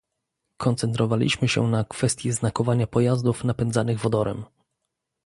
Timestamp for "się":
1.47-1.67